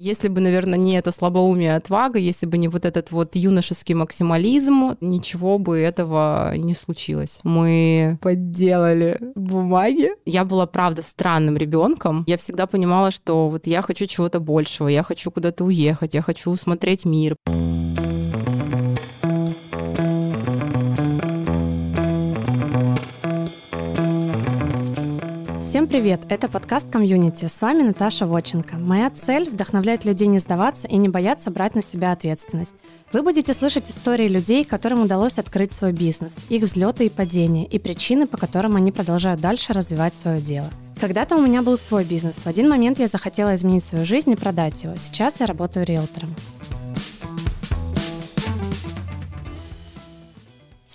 [0.00, 4.96] Если бы, наверное, не это слабоумие отвага, если бы не вот этот вот юношеский максимализм,
[5.00, 7.40] ничего бы этого не случилось.
[7.42, 10.10] Мы подделали бумаги.
[10.24, 12.22] Я была, правда, странным ребенком.
[12.28, 16.54] Я всегда понимала, что вот я хочу чего-то большего, я хочу куда-то уехать, я хочу
[16.54, 17.34] смотреть мир.
[25.68, 26.22] Всем привет!
[26.30, 27.44] Это подкаст «Комьюнити».
[27.44, 28.76] С вами Наташа Воченко.
[28.78, 32.74] Моя цель— вдохновлять людей не сдаваться и не бояться брать на себя ответственность.
[33.12, 37.78] Вы будете слышать истории людей, которым удалось открыть свой бизнес, их взлеты и падения, и
[37.78, 40.70] причины, по которым они продолжают дальше развивать свое дело.
[41.02, 42.36] Когда-то у меня был свой бизнес.
[42.36, 44.94] В один момент я захотела изменить свою жизнь и продать его.
[44.96, 46.34] Сейчас я работаю риэлтором.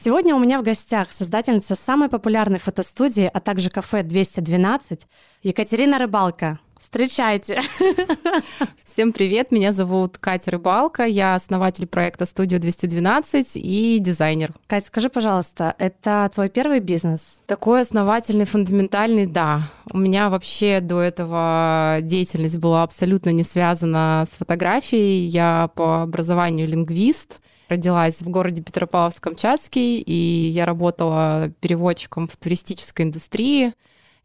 [0.03, 5.07] Сегодня у меня в гостях создательница самой популярной фотостудии, а также кафе 212
[5.43, 6.59] Екатерина Рыбалка.
[6.77, 7.61] Встречайте!
[8.83, 14.51] Всем привет, меня зовут Катя Рыбалка, я основатель проекта «Студио 212» и дизайнер.
[14.67, 17.41] Катя, скажи, пожалуйста, это твой первый бизнес?
[17.45, 19.69] Такой основательный, фундаментальный, да.
[19.89, 25.27] У меня вообще до этого деятельность была абсолютно не связана с фотографией.
[25.27, 27.39] Я по образованию лингвист,
[27.73, 33.73] родилась в городе Петропавловск-Камчатский, и я работала переводчиком в туристической индустрии.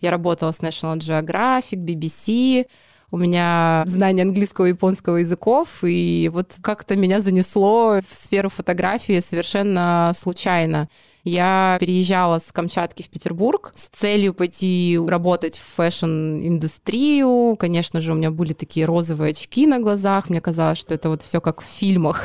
[0.01, 2.67] Я работала с National Geographic, BBC,
[3.11, 9.21] у меня знание английского и японского языков, и вот как-то меня занесло в сферу фотографии
[9.21, 10.91] совершенно случайно.
[11.25, 17.57] Я переезжала с Камчатки в Петербург с целью пойти работать в fashion-индустрию.
[17.57, 20.29] Конечно же, у меня были такие розовые очки на глазах.
[20.29, 22.25] Мне казалось, что это вот все как в фильмах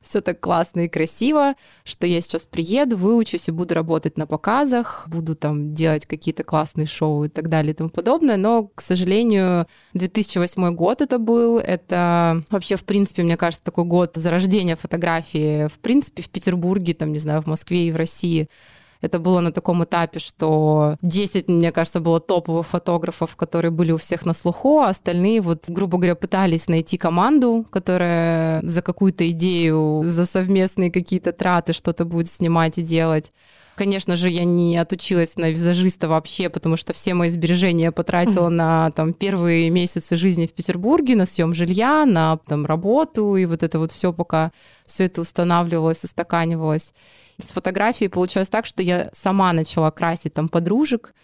[0.00, 5.04] все так классно и красиво, что я сейчас приеду, выучусь и буду работать на показах,
[5.08, 8.36] буду там делать какие-то классные шоу и так далее и тому подобное.
[8.36, 11.58] Но, к сожалению, 2008 год это был.
[11.58, 17.12] Это вообще, в принципе, мне кажется, такой год зарождения фотографии, в принципе, в Петербурге, там,
[17.12, 18.48] не знаю, в Москве и в России.
[19.02, 23.98] Это было на таком этапе, что 10, мне кажется, было топовых фотографов, которые были у
[23.98, 30.04] всех на слуху, а остальные, вот, грубо говоря, пытались найти команду, которая за какую-то идею,
[30.06, 33.32] за совместные какие-то траты что-то будет снимать и делать.
[33.74, 38.48] Конечно же, я не отучилась на визажиста вообще, потому что все мои сбережения я потратила
[38.50, 43.62] на там, первые месяцы жизни в Петербурге, на съем жилья, на там, работу, и вот
[43.62, 44.52] это вот все пока
[44.86, 46.92] все это устанавливалось, устаканивалось.
[47.42, 51.14] С фотографией получилось так, что я сама начала красить там подружек,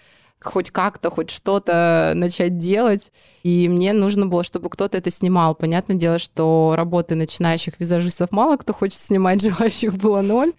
[0.40, 3.12] хоть как-то, хоть что-то начать делать.
[3.42, 5.54] И мне нужно было, чтобы кто-то это снимал.
[5.54, 10.52] Понятное дело, что работы начинающих визажистов мало кто хочет снимать, желающих было ноль.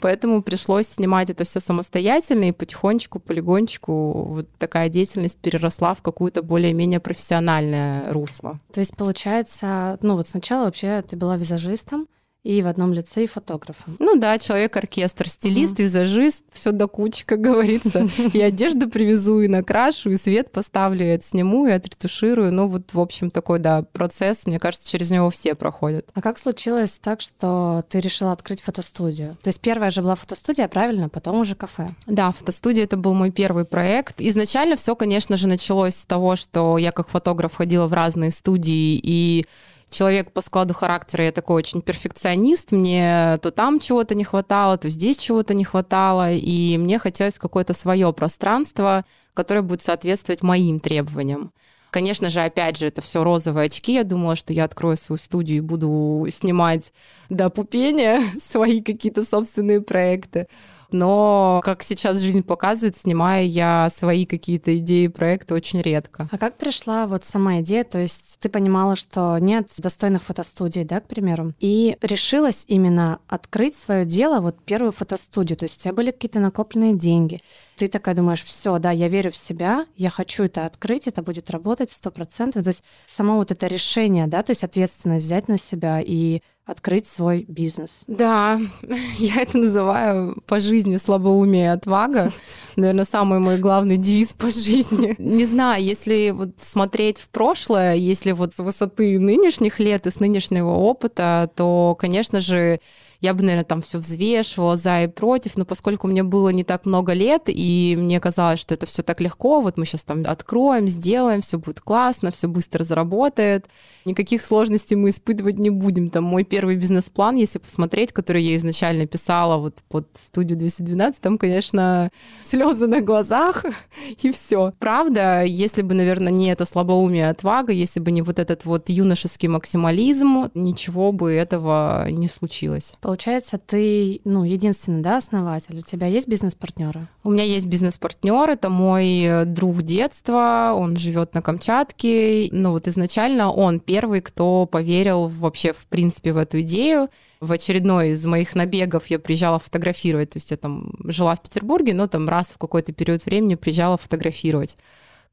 [0.00, 6.42] Поэтому пришлось снимать это все самостоятельно, и потихонечку, полигончику вот такая деятельность переросла в какую-то
[6.42, 8.60] более-менее профессиональное русло.
[8.74, 12.08] То есть, получается, ну вот сначала вообще ты была визажистом,
[12.46, 13.96] и в одном лице и фотографом.
[13.98, 15.82] Ну да, человек-оркестр, стилист, угу.
[15.82, 18.08] визажист, все до кучи, как говорится.
[18.32, 22.52] И одежду привезу, и накрашу, и свет поставлю, и отсниму, и отретуширую.
[22.52, 26.08] Ну вот, в общем, такой, да, процесс, мне кажется, через него все проходят.
[26.14, 29.36] А как случилось так, что ты решила открыть фотостудию?
[29.42, 31.90] То есть первая же была фотостудия, правильно, потом уже кафе?
[32.06, 34.20] Да, фотостудия— это был мой первый проект.
[34.20, 39.00] Изначально все, конечно же, началось с того, что я как фотограф ходила в разные студии
[39.02, 39.46] и
[39.90, 44.88] человек по складу характера, я такой очень перфекционист, мне то там чего-то не хватало, то
[44.88, 49.04] здесь чего-то не хватало, и мне хотелось какое-то свое пространство,
[49.34, 51.52] которое будет соответствовать моим требованиям.
[51.90, 53.94] Конечно же, опять же, это все розовые очки.
[53.94, 56.92] Я думала, что я открою свою студию и буду снимать
[57.30, 60.46] до пупения свои какие-то собственные проекты
[60.90, 66.28] но, как сейчас жизнь показывает, снимаю я свои какие-то идеи, проекты очень редко.
[66.30, 67.84] А как пришла вот сама идея?
[67.84, 73.76] То есть ты понимала, что нет достойных фотостудий, да, к примеру, и решилась именно открыть
[73.76, 77.40] свое дело, вот первую фотостудию, то есть у тебя были какие-то накопленные деньги,
[77.76, 81.50] ты такая думаешь, все, да, я верю в себя, я хочу это открыть, это будет
[81.50, 82.64] работать сто процентов.
[82.64, 87.06] То есть само вот это решение, да, то есть ответственность взять на себя и открыть
[87.06, 88.04] свой бизнес.
[88.08, 88.60] Да,
[89.18, 92.32] я это называю по жизни слабоумие и отвага.
[92.74, 95.14] Наверное, самый мой главный девиз по жизни.
[95.18, 100.18] Не знаю, если вот смотреть в прошлое, если вот с высоты нынешних лет и с
[100.18, 102.80] нынешнего опыта, то, конечно же,
[103.20, 106.86] я бы, наверное, там все взвешивала за и против, но поскольку мне было не так
[106.86, 110.88] много лет, и мне казалось, что это все так легко, вот мы сейчас там откроем,
[110.88, 113.66] сделаем, все будет классно, все быстро заработает,
[114.04, 116.10] никаких сложностей мы испытывать не будем.
[116.10, 121.38] Там мой первый бизнес-план, если посмотреть, который я изначально писала вот под студию 212, там,
[121.38, 122.10] конечно,
[122.44, 123.64] слезы на глазах
[124.22, 124.72] и все.
[124.78, 129.48] Правда, если бы, наверное, не это слабоумие отвага, если бы не вот этот вот юношеский
[129.48, 132.94] максимализм, ничего бы этого не случилось.
[133.06, 135.78] Получается, ты, ну, единственный, да, основатель?
[135.78, 137.06] У тебя есть бизнес-партнеры?
[137.22, 142.48] У меня есть бизнес-партнер, это мой друг детства, он живет на Камчатке.
[142.50, 147.08] Ну, вот изначально он первый, кто поверил вообще, в принципе, в эту идею.
[147.38, 151.94] В очередной из моих набегов я приезжала фотографировать, то есть я там жила в Петербурге,
[151.94, 154.76] но там раз в какой-то период времени приезжала фотографировать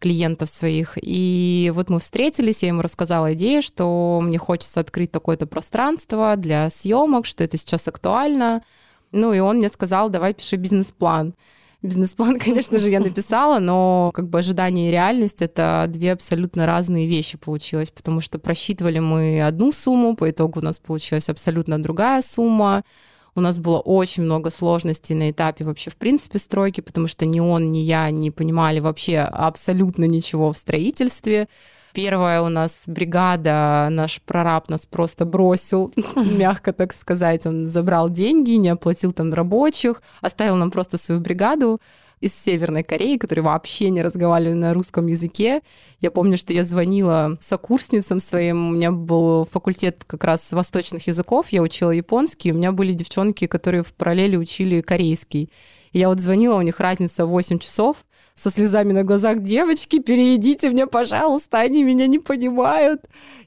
[0.04, 0.98] клиентов своих.
[1.02, 6.70] И вот мы встретились, я ему рассказала идею, что мне хочется открыть такое-то пространство для
[6.70, 8.64] съемок, что это сейчас актуально.
[9.14, 11.36] Ну и он мне сказал, давай пиши бизнес-план.
[11.82, 17.08] Бизнес-план, конечно же, я написала, но как бы ожидание и реальность— это две абсолютно разные
[17.08, 22.22] вещи получилось, потому что просчитывали мы одну сумму, по итогу у нас получилась абсолютно другая
[22.22, 22.84] сумма.
[23.36, 27.40] У нас было очень много сложностей на этапе вообще в принципе стройки, потому что ни
[27.40, 31.48] он, ни я не понимали вообще абсолютно ничего в строительстве.
[31.94, 37.46] Первая у нас бригада, наш прораб нас просто бросил, мягко так сказать.
[37.46, 41.80] Он забрал деньги, не оплатил там рабочих, оставил нам просто свою бригаду
[42.24, 45.62] из Северной Кореи, которые вообще не разговаривали на русском языке.
[46.00, 51.48] Я помню, что я звонила сокурсницам своим, у меня был факультет как раз восточных языков,
[51.50, 55.52] я учила японский, у меня были девчонки, которые в параллели учили корейский.
[55.92, 58.06] Я вот звонила, у них разница 8 часов,
[58.36, 63.02] со слезами на глазах, девочки, переведите мне, пожалуйста, они меня не понимают.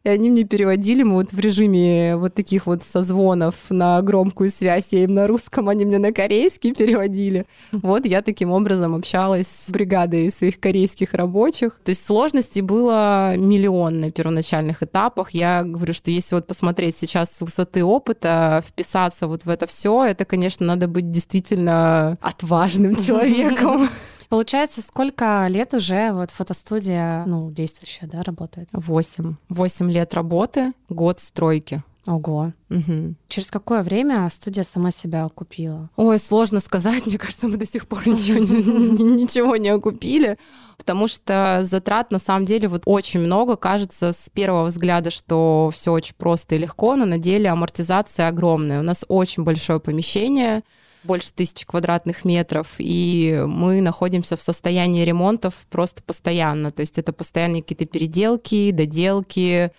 [0.04, 4.92] И они мне переводили, мы вот в режиме вот таких вот созвонов на громкую связь,
[4.92, 7.44] я им на русском, они мне на корейский переводили.
[7.72, 11.80] Вот я таким образом общалась с бригадой своих корейских рабочих.
[11.82, 15.30] То есть сложностей было миллион на первоначальных этапах.
[15.30, 20.04] Я говорю, что если вот посмотреть сейчас с высоты опыта, вписаться вот в это все,
[20.04, 23.88] это, конечно, надо быть действительно отважным человеком.
[24.28, 28.68] Получается, сколько лет уже вот фотостудия, ну, действующая, да, работает?
[28.72, 29.36] Восемь.
[29.48, 31.82] Восемь лет работы, год стройки.
[32.06, 32.52] Ого.
[32.70, 33.14] Угу.
[33.28, 35.90] Через какое время студия сама себя окупила?
[35.96, 37.04] Ой, сложно сказать.
[37.06, 40.38] Мне кажется, мы до сих пор ничего не, ничего не окупили,
[40.78, 43.56] потому что затрат на самом деле вот очень много.
[43.56, 48.80] Кажется с первого взгляда, что все очень просто и легко, но на деле амортизация огромная.
[48.80, 50.62] У нас очень большое помещение,
[51.06, 56.72] больше тысячи квадратных метров, и мы находимся в состоянии ремонтов просто постоянно.
[56.72, 59.70] То есть это постоянные какие-то переделки, доделки,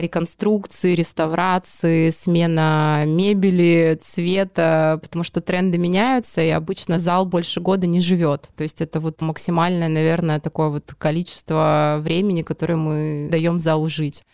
[0.00, 8.00] реконструкции, реставрации, смена мебели, цвета, потому что тренды меняются, и обычно зал больше года не
[8.00, 8.48] живет.
[8.56, 14.24] То есть это вот максимальное, наверное, такое вот количество времени, которое мы даем залу жить.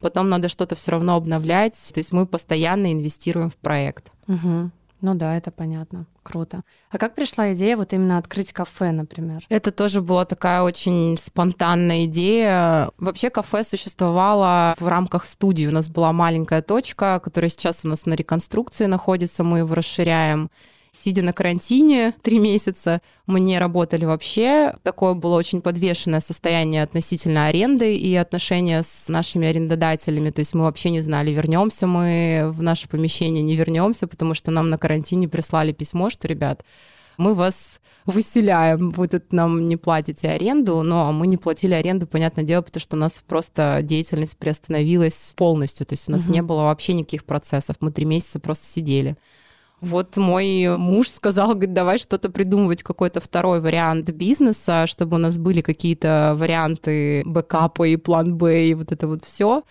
[0.00, 1.90] Потом надо что-то все равно обновлять.
[1.94, 4.12] То есть мы постоянно инвестируем в проект.
[4.28, 4.70] Угу.
[5.00, 6.06] Ну да, это понятно.
[6.22, 6.62] Круто.
[6.90, 9.44] А как пришла идея вот именно открыть кафе, например?
[9.48, 12.90] Это тоже была такая очень спонтанная идея.
[12.98, 15.66] Вообще кафе существовало в рамках студии.
[15.66, 20.50] У нас была маленькая точка, которая сейчас у нас на реконструкции находится, мы его расширяем
[20.96, 24.74] сидя на карантине три месяца, мы не работали вообще.
[24.82, 30.30] Такое было очень подвешенное состояние относительно аренды и отношения с нашими арендодателями.
[30.30, 34.50] То есть мы вообще не знали, вернемся мы в наше помещение, не вернемся, потому что
[34.50, 36.64] нам на карантине прислали письмо, что, ребят,
[37.18, 42.44] мы вас выселяем, вы тут нам не платите аренду, но мы не платили аренду, понятное
[42.44, 46.32] дело, потому что у нас просто деятельность приостановилась полностью, то есть у нас угу.
[46.32, 49.16] не было вообще никаких процессов, мы три месяца просто сидели.
[49.82, 55.36] Вот мой муж сказал, говорит, давай что-то придумывать, какой-то второй вариант бизнеса, чтобы у нас
[55.36, 59.62] были какие-то варианты бэкапа и план Б и вот это вот все.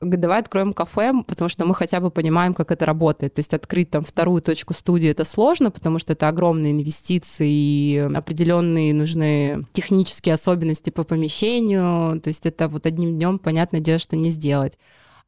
[0.00, 3.34] Говорит, давай откроем кафе, потому что мы хотя бы понимаем, как это работает.
[3.34, 7.98] То есть открыть там вторую точку студии это сложно, потому что это огромные инвестиции и
[8.12, 12.20] определенные нужны технические особенности по помещению.
[12.20, 14.76] То есть это вот одним днем, понятное дело, что не сделать.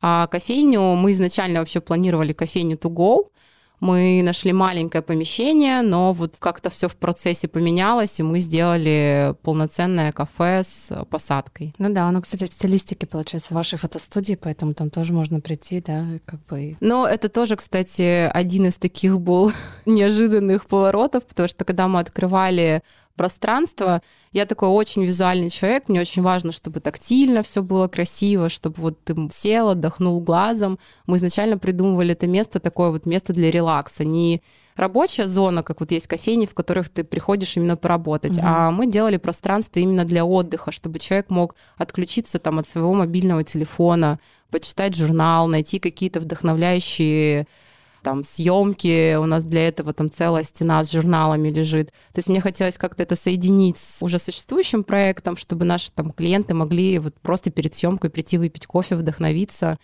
[0.00, 3.28] А кофейню мы изначально вообще планировали кофейню to go,
[3.84, 10.10] мы нашли маленькое помещение, но вот как-то все в процессе поменялось, и мы сделали полноценное
[10.10, 11.74] кафе с посадкой.
[11.78, 16.06] Ну да, оно, кстати, в стилистике, получается, вашей фотостудии, поэтому там тоже можно прийти, да,
[16.24, 16.76] как бы...
[16.80, 19.52] Ну, это тоже, кстати, один из таких был
[19.86, 22.82] неожиданных поворотов, потому что когда мы открывали
[23.16, 24.02] пространство.
[24.32, 29.04] Я такой очень визуальный человек, мне очень важно, чтобы тактильно все было красиво, чтобы вот
[29.04, 30.78] ты сел, отдохнул глазом.
[31.06, 34.42] Мы изначально придумывали это место такое вот место для релакса, не
[34.76, 38.42] рабочая зона, как вот есть кофейни, в которых ты приходишь именно поработать, угу.
[38.44, 43.44] а мы делали пространство именно для отдыха, чтобы человек мог отключиться там от своего мобильного
[43.44, 44.18] телефона,
[44.50, 47.46] почитать журнал, найти какие-то вдохновляющие
[48.04, 51.88] там съемки, у нас для этого там целая стена с журналами лежит.
[52.12, 56.54] То есть мне хотелось как-то это соединить с уже существующим проектом, чтобы наши там клиенты
[56.54, 59.78] могли вот просто перед съемкой прийти выпить кофе, вдохновиться,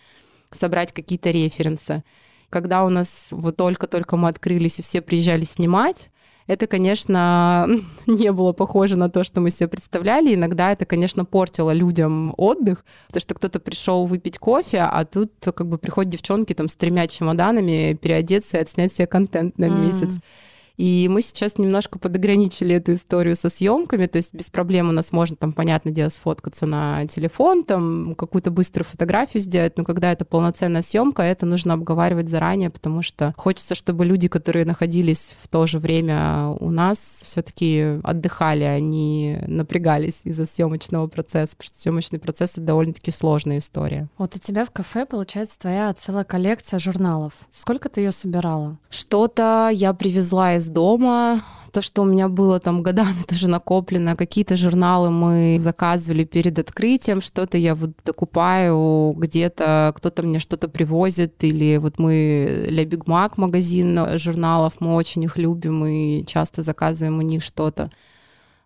[0.51, 2.03] собрать какие-то референсы.
[2.49, 6.09] Когда у нас вот только-только мы открылись и все приезжали снимать,
[6.47, 7.67] это, конечно,
[8.07, 10.35] не было похоже на то, что мы себе представляли.
[10.35, 15.67] Иногда это, конечно, портило людям отдых, потому что кто-то пришел выпить кофе, а тут как
[15.67, 20.15] бы приходят девчонки там с тремя чемоданами переодеться и отснять себе контент на месяц.
[20.81, 25.11] И мы сейчас немножко подограничили эту историю со съемками, то есть без проблем у нас
[25.11, 30.25] можно там, понятное дело, сфоткаться на телефон, там какую-то быструю фотографию сделать, но когда это
[30.25, 35.67] полноценная съемка, это нужно обговаривать заранее, потому что хочется, чтобы люди, которые находились в то
[35.67, 42.17] же время у нас, все-таки отдыхали, они а напрягались из-за съемочного процесса, потому что съемочный
[42.17, 44.09] процесс это довольно-таки сложная история.
[44.17, 47.33] Вот у тебя в кафе получается твоя целая коллекция журналов.
[47.51, 48.79] Сколько ты ее собирала?
[48.89, 54.55] Что-то я привезла из дома, то, что у меня было там годами тоже накоплено, какие-то
[54.55, 61.77] журналы мы заказывали перед открытием, что-то я вот докупаю где-то, кто-то мне что-то привозит, или
[61.77, 67.21] вот мы для Big Mac магазин журналов, мы очень их любим и часто заказываем у
[67.21, 67.89] них что-то.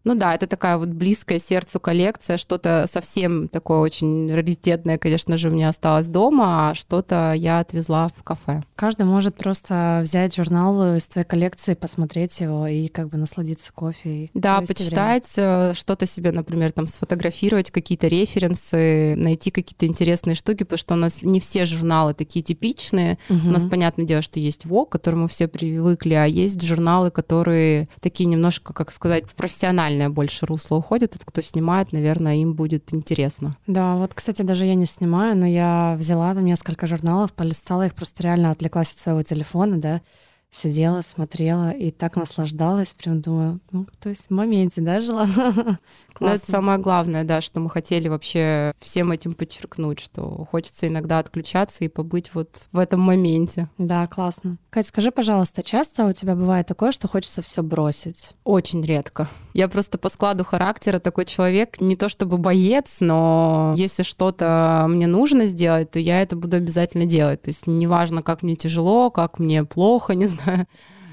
[0.05, 5.49] Ну да, это такая вот близкая сердцу коллекция, что-то совсем такое очень раритетное, конечно же,
[5.49, 8.63] у меня осталось дома, а что-то я отвезла в кафе.
[8.75, 14.29] Каждый может просто взять журнал из твоей коллекции, посмотреть его и как бы насладиться кофе.
[14.35, 15.33] Да, почитать.
[15.37, 20.97] Э, что-то себе, например, там сфотографировать, какие-то референсы, найти какие-то интересные штуки, потому что у
[20.97, 23.17] нас не все журналы такие типичные.
[23.29, 23.47] Угу.
[23.47, 27.89] У нас, понятное дело, что есть ВОК, к которому все привыкли, а есть журналы, которые
[28.01, 31.11] такие немножко, как сказать, профессиональные профессиональное больше русло уходит.
[31.11, 33.55] Тот, кто снимает, наверное, им будет интересно.
[33.67, 37.93] Да, вот, кстати, даже я не снимаю, но я взяла там несколько журналов, полистала их,
[37.93, 40.01] просто реально отвлеклась от своего телефона, да,
[40.49, 45.27] сидела, смотрела и так наслаждалась, прям думаю, ну, то есть в моменте, да, жила.
[46.21, 51.19] Ну, это самое главное, да, что мы хотели вообще всем этим подчеркнуть, что хочется иногда
[51.19, 53.67] отключаться и побыть вот в этом моменте.
[53.77, 54.57] Да, классно.
[54.69, 58.31] Кать, скажи, пожалуйста, часто у тебя бывает такое, что хочется все бросить?
[58.45, 59.27] Очень редко.
[59.55, 65.07] Я просто по складу характера такой человек, не то чтобы боец, но если что-то мне
[65.07, 67.41] нужно сделать, то я это буду обязательно делать.
[67.43, 70.67] То есть неважно, как мне тяжело, как мне плохо, не знаю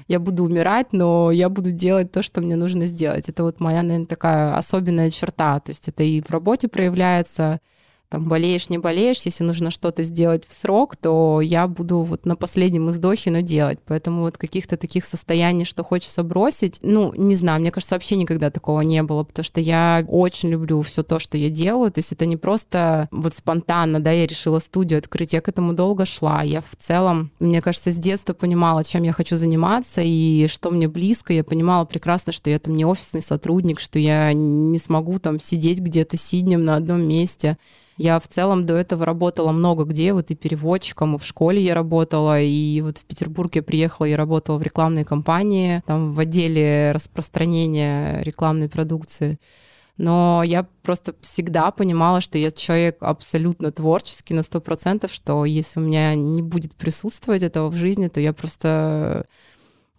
[0.09, 3.29] я буду умирать, но я буду делать то, что мне нужно сделать.
[3.29, 5.61] Это вот моя, наверное, такая особенная черта.
[5.61, 7.61] То есть это и в работе проявляется,
[8.13, 12.35] там болеешь, не болеешь, если нужно что-то сделать в срок, то я буду вот на
[12.35, 13.79] последнем издохе, но делать.
[13.87, 18.51] Поэтому вот каких-то таких состояний, что хочется бросить, ну, не знаю, мне кажется, вообще никогда
[18.51, 21.91] такого не было, потому что я очень люблю все то, что я делаю.
[21.91, 25.73] То есть это не просто вот спонтанно, да, я решила студию открыть, я к этому
[25.73, 26.43] долго шла.
[26.43, 30.87] Я в целом, мне кажется, с детства понимала, чем я хочу заниматься и что мне
[30.87, 31.33] близко.
[31.33, 35.79] Я понимала прекрасно, что я там не офисный сотрудник, что я не смогу там сидеть
[35.79, 37.57] где-то сиднем на одном месте.
[38.03, 41.73] Я в целом до этого работала много где, вот и переводчиком, и в школе я
[41.73, 46.91] работала, и вот в Петербург я приехала, я работала в рекламной компании, там в отделе
[46.91, 49.39] распространения рекламной продукции.
[49.95, 55.79] Но я просто всегда понимала, что я человек абсолютно творческий на сто процентов, что если
[55.79, 59.25] у меня не будет присутствовать этого в жизни, то я просто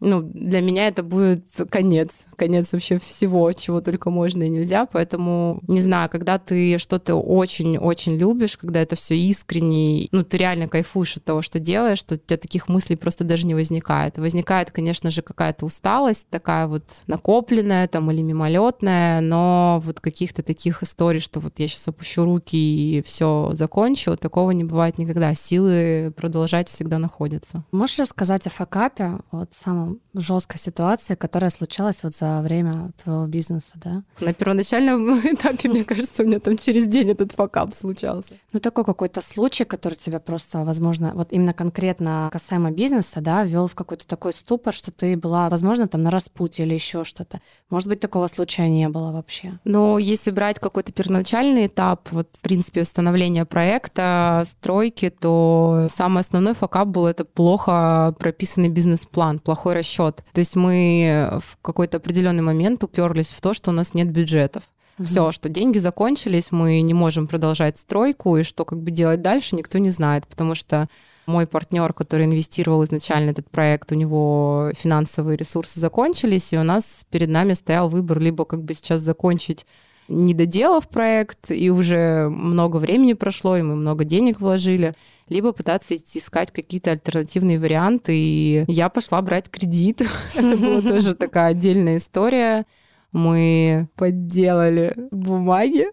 [0.05, 5.61] ну, для меня это будет конец, конец вообще всего, чего только можно и нельзя, поэтому,
[5.67, 11.17] не знаю, когда ты что-то очень-очень любишь, когда это все искренне, ну, ты реально кайфуешь
[11.17, 14.19] от того, что делаешь, что у тебя таких мыслей просто даже не возникает.
[14.19, 20.83] Возникает, конечно же, какая-то усталость такая вот накопленная там или мимолетная, но вот каких-то таких
[20.83, 25.35] историй, что вот я сейчас опущу руки и все закончу, такого не бывает никогда.
[25.35, 27.65] Силы продолжать всегда находятся.
[27.73, 33.73] Можешь рассказать о факапе, вот самом жесткая ситуация, которая случалась вот за время твоего бизнеса,
[33.77, 34.03] да?
[34.21, 38.35] На первоначальном этапе, мне кажется, у меня там через день этот факап случался.
[38.53, 43.67] Ну, такой какой-то случай, который тебя просто, возможно, вот именно конкретно касаемо бизнеса, да, вел
[43.67, 47.41] в какой-то такой ступор, что ты была, возможно, там на распутье или еще что-то.
[47.71, 49.59] Может быть, такого случая не было вообще?
[49.65, 56.55] Но если брать какой-то первоначальный этап, вот, в принципе, становления проекта, стройки, то самый основной
[56.55, 59.84] факап был это плохо прописанный бизнес-план, плохой расчет.
[60.33, 64.65] То есть мы в какой-то определенный момент уперлись в то, что у нас нет бюджетов.
[64.99, 65.07] Угу.
[65.07, 69.57] Все, что деньги закончились, мы не можем продолжать стройку, и что как бы делать дальше,
[69.57, 70.89] никто не знает, потому что
[71.27, 77.05] мой партнер, который инвестировал изначально этот проект, у него финансовые ресурсы закончились, и у нас
[77.11, 79.67] перед нами стоял выбор либо как бы сейчас закончить
[80.09, 84.95] не доделав проект, и уже много времени прошло, и мы много денег вложили,
[85.29, 88.13] либо пытаться искать какие-то альтернативные варианты.
[88.17, 90.03] И я пошла брать кредит.
[90.35, 92.67] Это была тоже такая отдельная история
[93.15, 95.87] мы подделали бумаги.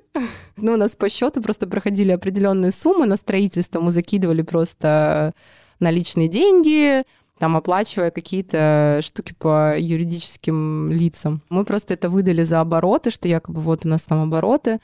[0.57, 5.33] Ну, у нас по счету просто проходили определенные суммы на строительство, мы закидывали просто
[5.79, 7.03] наличные деньги,
[7.37, 11.41] там оплачивая какие-то штуки по юридическим лицам.
[11.49, 14.79] Мы просто это выдали за обороты, что якобы вот у нас там обороты.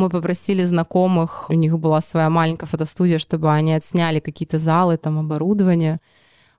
[0.00, 5.18] Мы попросили знакомых, у них была своя маленькая фотостудия, чтобы они отсняли какие-то залы, там
[5.18, 6.00] оборудование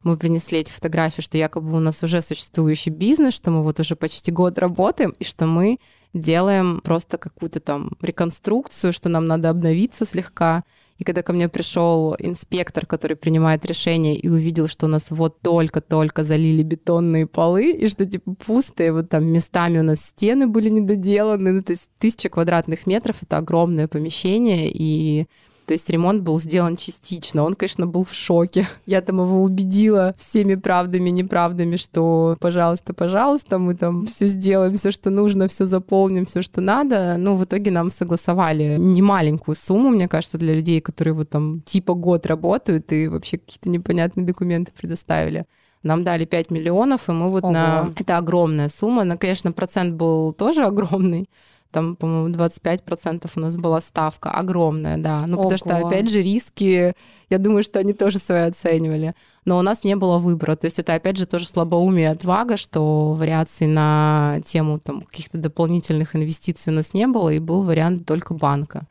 [0.04, 3.96] мы принесли эти фотографии, что якобы у нас уже существующий бизнес, что мы вот уже
[3.96, 5.78] почти год работаем, и что мы
[6.14, 10.64] делаем просто какую-то там реконструкцию, что нам надо обновиться слегка.
[11.02, 15.42] И когда ко мне пришел инспектор, который принимает решение, и увидел, что у нас вот
[15.42, 20.70] только-только залили бетонные полы, и что типа пустые, вот там местами у нас стены были
[20.70, 25.26] недоделаны, ну, то есть тысяча квадратных метров— это огромное помещение, и
[25.72, 27.46] то есть ремонт был сделан частично.
[27.46, 28.68] Он, конечно, был в шоке.
[28.86, 34.92] Я там его убедила всеми правдами, неправдами, что, пожалуйста, пожалуйста, мы там все сделаем, все,
[34.92, 37.16] что нужно, все заполним, все, что надо.
[37.18, 41.94] Ну, в итоге нам согласовали немаленькую сумму, мне кажется, для людей, которые вот там типа
[41.94, 45.46] год работают и вообще какие-то непонятные документы предоставили.
[45.84, 47.54] Нам дали 5 миллионов, и мы вот Ого.
[47.54, 47.94] на...
[47.98, 49.06] Это огромная сумма.
[49.06, 51.30] Но, конечно, процент был тоже огромный
[51.72, 55.26] там, по-моему, 25% у нас была ставка, огромная, да.
[55.28, 55.44] Ну, Ого.
[55.44, 56.94] потому что, опять же, риски,
[57.30, 59.16] я думаю, что они тоже свои оценивали.
[59.46, 60.56] Но у нас не было выбора.
[60.56, 66.16] То есть это, опять же, тоже слабоумие отвага, что вариаций на тему там, каких-то дополнительных
[66.16, 68.88] инвестиций у нас не было, и был вариант только банка.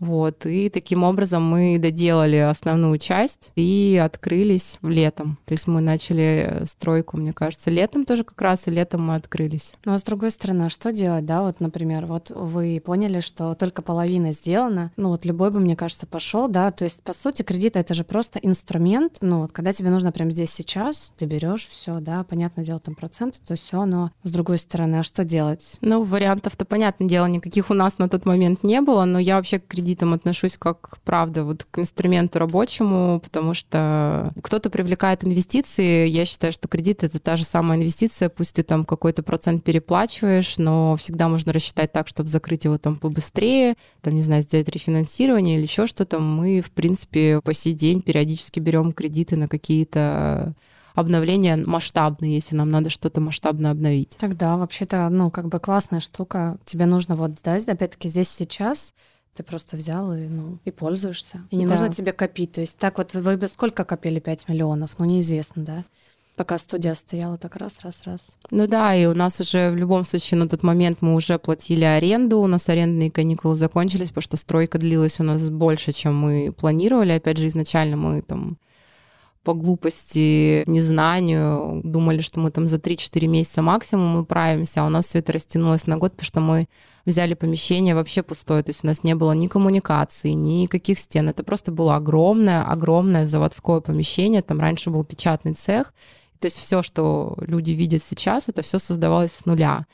[0.00, 5.38] Вот, и таким образом мы доделали основную часть и открылись летом.
[5.44, 9.74] То есть мы начали стройку, мне кажется, летом тоже как раз, и летом мы открылись.
[9.84, 13.54] Ну а с другой стороны, а что делать, да, вот, например, вот вы поняли, что
[13.54, 17.42] только половина сделана, ну вот любой бы, мне кажется, пошел, да, то есть, по сути,
[17.42, 21.66] кредит это же просто инструмент, ну вот, когда тебе нужно прямо здесь сейчас, ты берешь
[21.66, 25.76] все, да, понятное дело, там проценты, то все, но с другой стороны, а что делать?
[25.82, 29.58] Ну, вариантов-то, понятное дело, никаких у нас на тот момент не было, но я вообще
[29.58, 36.06] к кредиту кредитам отношусь как, правда, вот к инструменту рабочему, потому что кто-то привлекает инвестиции.
[36.06, 40.58] Я считаю, что кредит— это та же самая инвестиция, пусть ты там какой-то процент переплачиваешь,
[40.58, 45.56] но всегда можно рассчитать так, чтобы закрыть его там побыстрее, там, не знаю, сделать рефинансирование
[45.56, 46.20] или еще что-то.
[46.20, 50.54] Мы, в принципе, по сей день периодически берем кредиты на какие-то
[50.94, 54.16] обновления масштабные, если нам надо что-то масштабно обновить.
[54.20, 56.58] Тогда вообще-то, ну, как бы классная штука.
[56.64, 58.94] Тебе нужно вот, да, опять-таки здесь сейчас
[59.34, 61.42] ты просто взял и, ну, и пользуешься.
[61.50, 61.72] И не да.
[61.72, 62.52] нужно тебе копить.
[62.52, 64.96] То есть так вот вы бы сколько копили 5 миллионов?
[64.98, 65.84] Ну, неизвестно, да?
[66.36, 68.36] Пока студия стояла так раз, раз, раз.
[68.50, 71.84] Ну да, и у нас уже в любом случае на тот момент мы уже платили
[71.84, 76.52] аренду, у нас арендные каникулы закончились, потому что стройка длилась у нас больше, чем мы
[76.52, 77.12] планировали.
[77.12, 78.56] Опять же, изначально мы там
[79.42, 85.06] по глупости, незнанию думали, что мы там за 3-4 месяца максимум управимся, а у нас
[85.06, 86.68] все это растянулось на год, потому что мы
[87.06, 91.28] взяли помещение вообще пустое, то есть у нас не было ни коммуникации, ни каких стен.
[91.28, 94.42] Это просто было огромное, огромное заводское помещение.
[94.42, 95.94] Там раньше был печатный цех.
[96.38, 99.86] То есть все, что люди видят сейчас, это все создавалось с нуля.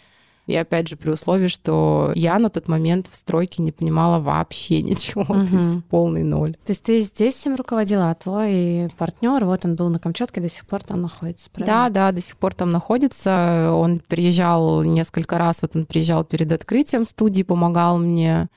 [0.47, 4.83] И опять же, при условии, что я на тот момент в стройке не понимала вообще
[4.83, 5.47] ничего, угу.
[5.47, 6.57] то есть полный ноль.
[6.65, 10.49] То есть ты здесь им руководила, а твой партнер, вот он был на Камчатке, до
[10.49, 11.89] сих пор там находится, правильно?
[11.89, 13.71] Да, да, до сих пор там находится.
[13.73, 18.49] Он приезжал несколько раз, вот он приезжал перед открытием студии, помогал мне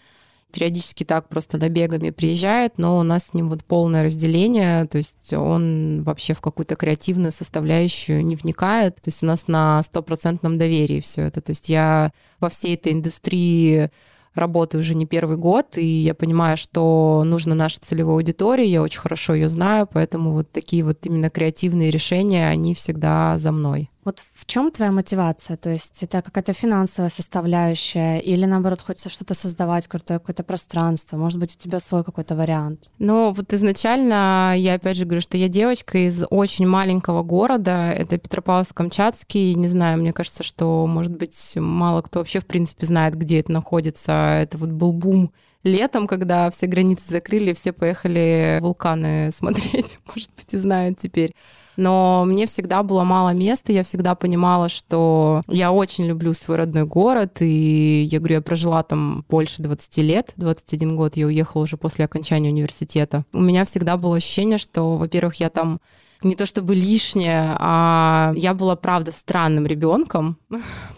[0.51, 5.33] периодически так просто набегами приезжает, но у нас с ним вот полное разделение, то есть
[5.33, 11.01] он вообще в какую-то креативную составляющую не вникает, то есть у нас на стопроцентном доверии
[11.01, 13.91] все это, то есть я во всей этой индустрии
[14.33, 18.99] работаю уже не первый год, и я понимаю, что нужно нашей целевой аудитории, я очень
[18.99, 23.89] хорошо ее знаю, поэтому вот такие вот именно креативные решения, они всегда за мной.
[24.05, 25.57] Вот в чем твоя мотивация?
[25.57, 31.17] То есть это какая-то финансовая составляющая или наоборот хочется что-то создавать, крутое какое-то пространство?
[31.17, 32.89] Может быть, у тебя свой какой-то вариант?
[32.97, 38.17] Ну, вот изначально я опять же говорю, что я девочка из очень маленького города, это
[38.17, 39.53] Петропавловск-Камчатский.
[39.55, 43.51] Не знаю, мне кажется, что, может быть, мало кто вообще в принципе знает, где это
[43.51, 44.39] находится.
[44.41, 50.53] Это вот был бум летом, когда все границы закрыли, все поехали вулканы смотреть, может быть,
[50.53, 51.33] и знают теперь.
[51.77, 56.85] Но мне всегда было мало места, я всегда понимала, что я очень люблю свой родной
[56.85, 61.77] город, и я говорю, я прожила там больше 20 лет, 21 год, я уехала уже
[61.77, 63.23] после окончания университета.
[63.31, 65.79] У меня всегда было ощущение, что, во-первых, я там
[66.21, 70.37] не то чтобы лишнее, а я была, правда, странным ребенком.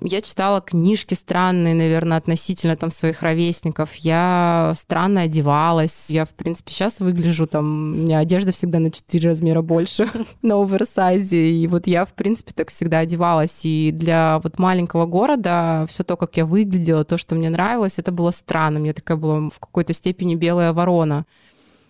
[0.01, 3.93] Я читала книжки странные, наверное, относительно там своих ровесников.
[3.95, 6.09] Я странно одевалась.
[6.09, 7.65] Я, в принципе, сейчас выгляжу там...
[7.91, 10.07] У меня одежда всегда на 4 размера больше,
[10.41, 11.51] на оверсайзе.
[11.51, 13.61] И вот я, в принципе, так всегда одевалась.
[13.63, 18.11] И для вот маленького города все то, как я выглядела, то, что мне нравилось, это
[18.11, 18.85] было странным.
[18.85, 21.25] Я такая была в какой-то степени белая ворона.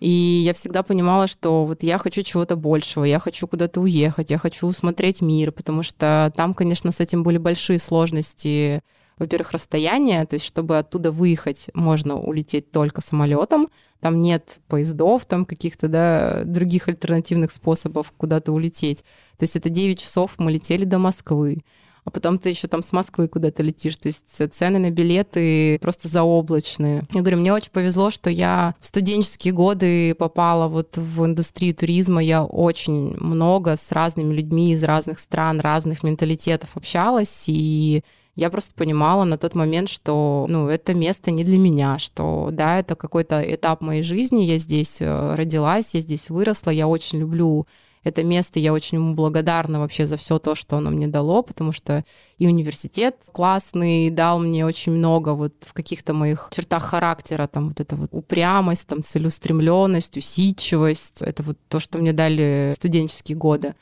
[0.02, 4.38] И я всегда понимала, что вот я хочу чего-то большего, я хочу куда-то уехать, я
[4.38, 8.82] хочу смотреть мир, потому что там, конечно, с этим были большие сложности.
[9.16, 13.68] Во-первых, расстояние, то есть чтобы оттуда выехать, можно улететь только самолетом.
[14.00, 19.04] Там нет поездов, там каких-то да, других альтернативных способов куда-то улететь.
[19.38, 21.62] То есть это 9 часов мы летели до Москвы
[22.04, 23.96] а потом ты еще там с Москвы куда-то летишь.
[23.96, 27.04] То есть цены на билеты просто заоблачные.
[27.12, 32.22] Я говорю, мне очень повезло, что я в студенческие годы попала вот в индустрию туризма.
[32.22, 38.02] Я очень много с разными людьми из разных стран, разных менталитетов общалась, и
[38.34, 42.78] я просто понимала на тот момент, что ну, это место не для меня, что да,
[42.78, 47.66] это какой-то этап моей жизни, я здесь э, родилась, я здесь выросла, я очень люблю
[48.04, 51.72] это место, я очень ему благодарна вообще за все то, что оно мне дало, потому
[51.72, 52.04] что
[52.38, 57.80] и университет классный, дал мне очень много вот в каких-то моих чертах характера, там вот
[57.80, 63.74] эта вот упрямость, там целеустремленность, усидчивость, это вот то, что мне дали студенческие годы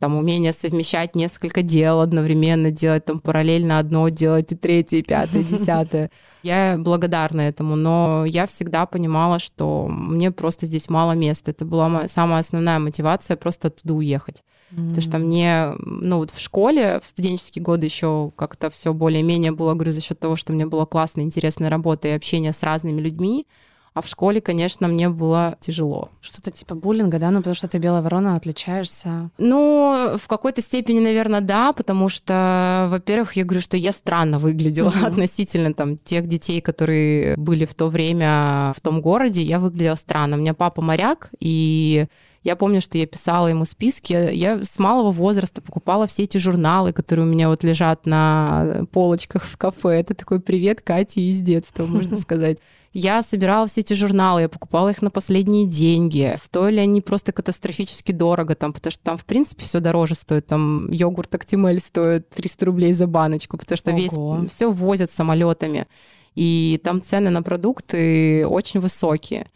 [0.00, 5.42] там умение совмещать несколько дел одновременно, делать там параллельно одно, делать и третье, и пятое,
[5.42, 6.10] и десятое.
[6.42, 11.50] Я благодарна этому, но я всегда понимала, что мне просто здесь мало места.
[11.50, 14.42] Это была самая основная мотивация просто оттуда уехать.
[14.72, 14.88] Mm-hmm.
[14.88, 19.74] Потому что мне, ну вот в школе, в студенческие годы еще как-то все более-менее было,
[19.74, 23.46] говорю, за счет того, что мне была классная, интересная работа и общение с разными людьми.
[23.92, 26.10] А в школе, конечно, мне было тяжело.
[26.20, 27.30] Что-то типа буллинга, да?
[27.30, 29.30] Ну, потому что ты белая ворона, отличаешься.
[29.36, 34.90] Ну, в какой-то степени, наверное, да, потому что, во-первых, я говорю, что я странно выглядела
[34.90, 35.06] mm-hmm.
[35.06, 39.42] относительно там тех детей, которые были в то время в том городе.
[39.42, 40.36] Я выглядела странно.
[40.36, 42.06] У меня папа моряк, и
[42.42, 44.12] я помню, что я писала ему списки.
[44.12, 49.44] Я с малого возраста покупала все эти журналы, которые у меня вот лежат на полочках
[49.44, 50.00] в кафе.
[50.00, 52.58] Это такой привет Кате из детства, можно сказать.
[52.92, 56.34] Я собирала все эти журналы, я покупала их на последние деньги.
[56.36, 60.46] Стоили они просто катастрофически дорого, там, потому что там, в принципе, все дороже стоит.
[60.46, 64.38] Там йогурт Актимель стоит 300 рублей за баночку, потому что Ого.
[64.40, 65.86] весь все возят самолетами.
[66.34, 69.46] И там цены на продукты очень высокие.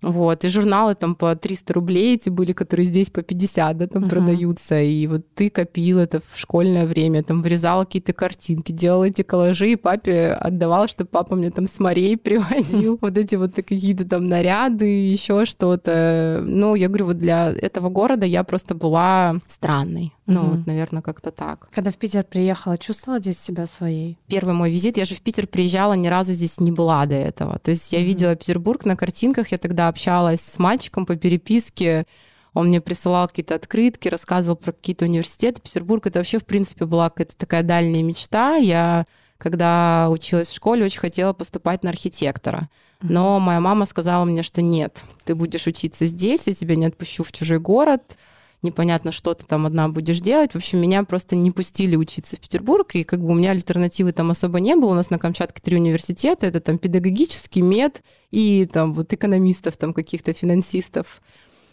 [0.00, 4.04] Вот, и журналы там по 300 рублей эти были, которые здесь по 50, да, там
[4.04, 4.08] uh-huh.
[4.08, 4.80] продаются.
[4.80, 9.72] И вот ты копил это в школьное время, там вырезала какие-то картинки, делал эти коллажи,
[9.72, 14.28] и папе отдавал, чтобы папа мне там с морей привозил вот эти вот какие-то там
[14.28, 16.42] наряды, еще что-то.
[16.46, 20.12] Ну, я говорю, вот для этого города я просто была странной.
[20.28, 21.68] Ну, вот, наверное, как-то так.
[21.72, 24.18] Когда в Питер приехала, чувствовала здесь себя своей?
[24.26, 27.58] Первый мой визит, я же в Питер приезжала, ни разу здесь не была до этого.
[27.58, 32.04] То есть я видела Петербург на картинках, я тогда общалась с мальчиком по переписке,
[32.52, 35.62] он мне присылал какие-то открытки, рассказывал про какие-то университеты.
[35.62, 38.56] Петербург это вообще, в принципе, была какая-то такая дальняя мечта.
[38.56, 39.06] Я,
[39.38, 42.68] когда училась в школе, очень хотела поступать на архитектора.
[43.00, 47.22] Но моя мама сказала мне, что нет, ты будешь учиться здесь, я тебя не отпущу
[47.22, 48.18] в чужой город
[48.62, 50.52] непонятно, что ты там одна будешь делать.
[50.52, 54.12] В общем, меня просто не пустили учиться в Петербург, и как бы у меня альтернативы
[54.12, 54.90] там особо не было.
[54.90, 59.94] У нас на Камчатке три университета, это там педагогический, мед и там вот экономистов, там
[59.94, 61.20] каких-то финансистов.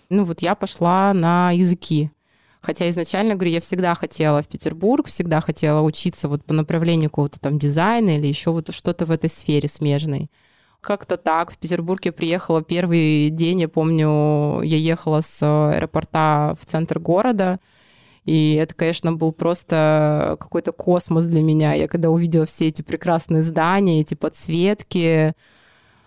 [0.09, 2.11] Ну вот я пошла на языки.
[2.61, 7.39] Хотя изначально, говорю, я всегда хотела в Петербург, всегда хотела учиться вот по направлению какого-то
[7.39, 10.31] там дизайна или еще вот что-то в этой сфере смежной.
[10.85, 11.51] Как-то так.
[11.51, 17.59] В Петербург я приехала первый день, я помню, я ехала с аэропорта в центр города,
[18.23, 21.73] и это, конечно, был просто какой-то космос для меня.
[21.73, 25.33] Я когда увидела все эти прекрасные здания, эти подсветки,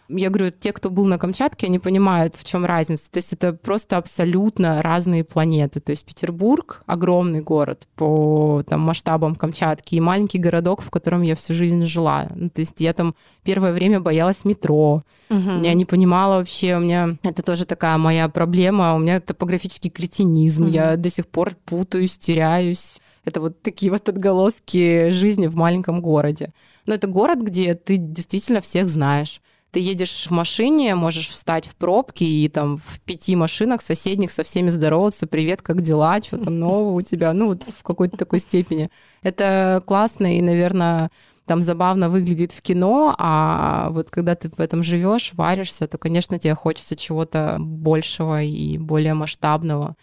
[0.09, 3.11] я говорю, те, кто был на Камчатке, они понимают, в чем разница.
[3.11, 5.81] То есть это просто абсолютно разные планеты.
[5.81, 11.37] То есть Петербург— огромный город по там, масштабам Камчатки и маленький городок, в котором я
[11.37, 12.29] всю жизнь жила.
[12.35, 15.03] Ну, то есть я там первое время боялась метро.
[15.31, 15.63] Угу.
[15.63, 20.65] Я не понимала вообще, у меня это тоже такая моя проблема, у меня топографический кретинизм,
[20.65, 20.73] угу.
[20.73, 23.01] я до сих пор путаюсь, теряюсь.
[23.27, 26.55] Это вот такие вот отголоски жизни в маленьком городе.
[26.87, 31.77] Но это город, где ты действительно всех знаешь ты едешь в машине, можешь встать в
[31.77, 36.59] пробке и там в пяти машинах соседних со всеми здороваться, привет, как дела, что там
[36.59, 38.91] нового у тебя, ну вот в какой-то такой степени.
[39.23, 41.11] Это классно и, наверное,
[41.45, 46.39] там забавно выглядит в кино, а вот когда ты в этом живешь, варишься, то, конечно,
[46.39, 49.97] тебе хочется чего-то большего и более масштабного.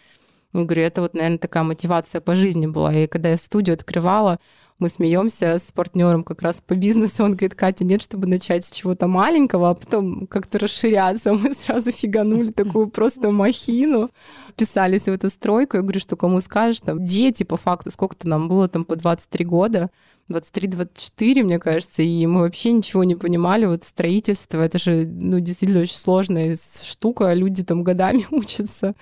[0.52, 2.92] Я говорю, это вот, наверное, такая мотивация по жизни была.
[2.94, 4.38] И когда я студию открывала,
[4.78, 7.24] мы смеемся с партнером как раз по бизнесу.
[7.24, 11.32] Он говорит, Катя, нет, чтобы начать с чего-то маленького, а потом как-то расширяться.
[11.46, 14.10] Мы сразу фиганули такую просто махину,
[14.54, 15.78] писались в эту стройку.
[15.78, 19.44] Я говорю, что кому скажешь, там, дети по факту, сколько-то нам было там по 23
[19.46, 19.90] года,
[20.28, 23.64] 23-24, мне кажется, и мы вообще ничего не понимали.
[23.64, 28.94] Вот строительство, это же, ну, действительно очень сложная штука, люди там годами учатся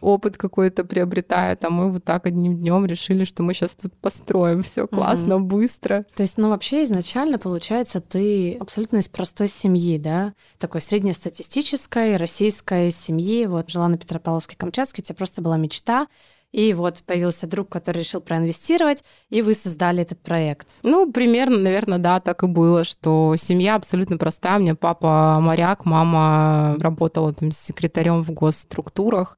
[0.00, 4.62] опыт какой-то приобретая, там мы вот так одним днем решили, что мы сейчас тут построим
[4.62, 5.40] все классно, mm-hmm.
[5.40, 6.06] быстро.
[6.14, 12.90] То есть, ну вообще изначально получается, ты абсолютно из простой семьи, да, такой среднестатистической российской
[12.90, 16.06] семьи, вот жила на Петропавловске-Камчатске, у тебя просто была мечта
[16.52, 20.78] и вот появился друг, который решил проинвестировать, и вы создали этот проект.
[20.82, 24.58] Ну, примерно, наверное, да, так и было, что семья абсолютно простая.
[24.58, 29.36] У меня папа моряк, мама работала там секретарем в госструктурах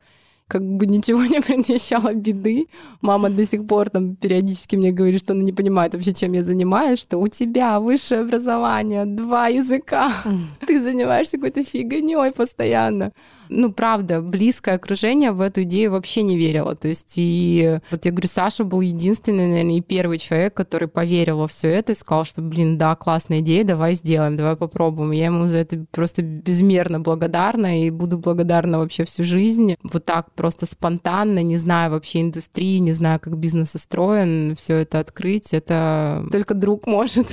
[0.49, 2.67] как бы ничего не предвещало беды.
[3.01, 6.43] Мама до сих пор там периодически мне говорит, что она не понимает вообще, чем я
[6.43, 10.13] занимаюсь, что у тебя высшее образование, два языка,
[10.67, 13.13] ты занимаешься какой-то фигней постоянно
[13.49, 16.75] ну, правда, близкое окружение в эту идею вообще не верило.
[16.75, 21.39] То есть, и вот я говорю, Саша был единственный, наверное, и первый человек, который поверил
[21.39, 25.13] во все это и сказал, что, блин, да, классная идея, давай сделаем, давай попробуем.
[25.13, 29.77] Я ему за это просто безмерно благодарна и буду благодарна вообще всю жизнь.
[29.83, 35.01] Вот так просто спонтанно, не зная вообще индустрии, не зная, как бизнес устроен, все это
[35.01, 37.27] открыть, это только друг может.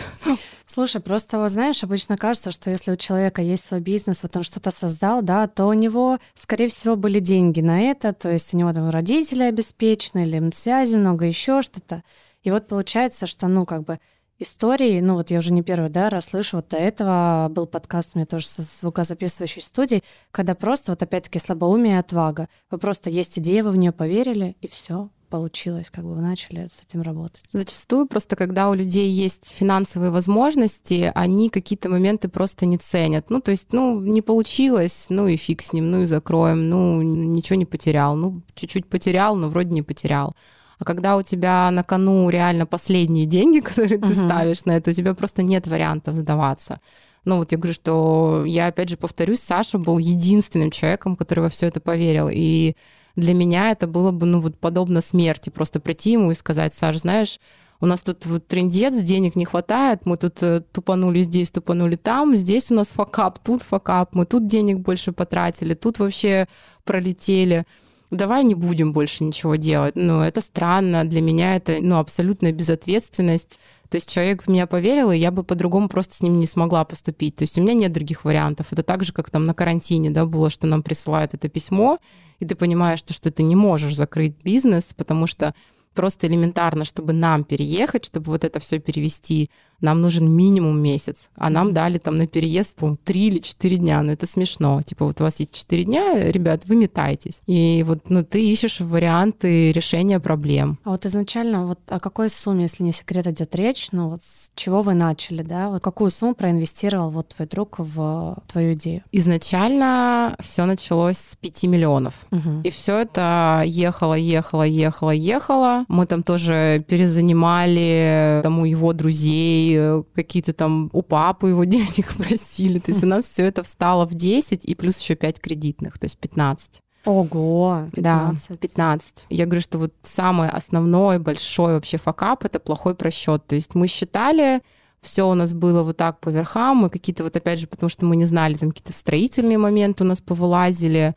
[0.68, 4.44] Слушай, просто вот знаешь, обычно кажется, что если у человека есть свой бизнес, вот он
[4.44, 8.58] что-то создал, да, то у него, скорее всего, были деньги на это, то есть у
[8.58, 12.04] него там родители обеспечены, или связи много, еще что-то.
[12.42, 14.00] И вот получается, что, ну, как бы
[14.40, 18.12] истории, ну вот я уже не первый да, раз слышу, вот до этого был подкаст
[18.14, 22.50] у меня тоже со звукозаписывающей студией, когда просто вот опять-таки слабоумие и отвага.
[22.70, 26.68] Вы просто есть идея, вы в нее поверили, и все, получилось, как бы вы начали
[26.68, 27.44] с этим работать?
[27.52, 33.30] Зачастую просто, когда у людей есть финансовые возможности, они какие-то моменты просто не ценят.
[33.30, 37.02] Ну, то есть, ну, не получилось, ну и фиг с ним, ну и закроем, ну,
[37.02, 40.36] ничего не потерял, ну, чуть-чуть потерял, но вроде не потерял.
[40.78, 44.26] А когда у тебя на кону реально последние деньги, которые ты uh-huh.
[44.26, 46.80] ставишь на это, у тебя просто нет вариантов сдаваться.
[47.26, 51.50] Ну вот я говорю, что я опять же повторюсь, Саша был единственным человеком, который во
[51.50, 52.30] все это поверил.
[52.32, 52.76] И
[53.16, 55.50] для меня это было бы, ну, вот подобно смерти.
[55.50, 57.40] Просто прийти ему и сказать, Саш, знаешь,
[57.80, 62.36] у нас тут вот трендец, денег не хватает, мы тут э, тупанули здесь, тупанули там,
[62.36, 66.48] здесь у нас факап, тут факап, мы тут денег больше потратили, тут вообще
[66.84, 67.66] пролетели
[68.12, 69.96] давай не будем больше ничего делать.
[69.96, 73.60] Ну, это странно, для меня это, ну, абсолютная безответственность.
[73.96, 76.84] То есть человек в меня поверил, и я бы по-другому просто с ним не смогла
[76.84, 77.38] поступить.
[77.38, 78.68] То есть у меня нет других вариантов.
[78.74, 82.00] Это так же, как там на карантине, да, было, что нам присылают это письмо,
[82.40, 85.56] и ты понимаешь, что, что ты не можешь закрыть бизнес, потому что
[85.96, 89.50] просто элементарно, чтобы нам переехать, чтобы вот это все перевести,
[89.82, 94.02] нам нужен минимум месяц, а нам дали там на переезд, по три или четыре дня,
[94.02, 94.82] ну это смешно.
[94.82, 97.40] Типа вот у вас есть четыре дня, ребят, вы метаетесь.
[97.46, 100.80] И вот, ну, ты ищешь варианты решения проблем.
[100.84, 104.50] А вот изначально вот о какой сумме, если не секрет, идет речь, ну вот с
[104.56, 105.70] чего вы начали, да?
[105.70, 109.04] Вот какую сумму проинвестировал вот твой друг в твою идею?
[109.12, 112.14] Изначально все началось с 5 миллионов.
[112.32, 112.62] Угу.
[112.64, 115.85] И все это ехало, ехало, ехало, ехало.
[115.88, 122.16] Мы там тоже перезанимали там у его друзей, Э, какие-то там у папы его денег
[122.16, 122.80] просили.
[122.80, 126.06] То есть у нас все это встало в 10 и плюс еще 5 кредитных, то
[126.06, 126.82] есть 15.
[127.06, 128.50] Ого, 15.
[128.50, 129.26] Да, 15.
[129.30, 133.46] Я говорю, что вот самый основной большой вообще факап— это плохой просчет.
[133.46, 134.62] То есть мы считали,
[135.02, 138.06] все у нас было вот так по верхам, мы какие-то вот опять же, потому что
[138.06, 141.14] мы не знали, там какие-то строительные моменты у нас повылазили,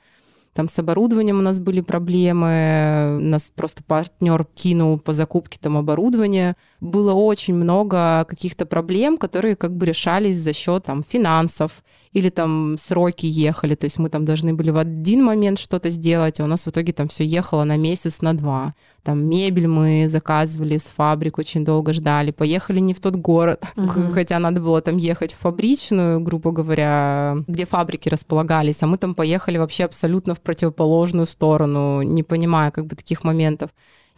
[0.58, 6.56] там с оборудованием у нас были проблемы, нас просто партнер кинул по закупке там оборудования.
[6.80, 12.76] Было очень много каких-то проблем, которые как бы решались за счет там финансов, или там
[12.78, 16.46] сроки ехали, то есть мы там должны были в один момент что-то сделать, а у
[16.46, 18.74] нас в итоге там все ехало на месяц, на два.
[19.02, 24.10] Там мебель мы заказывали с фабрик, очень долго ждали, поехали не в тот город, uh-huh.
[24.10, 29.14] хотя надо было там ехать в фабричную, грубо говоря, где фабрики располагались, а мы там
[29.14, 33.70] поехали вообще абсолютно в противоположную сторону, не понимая как бы таких моментов.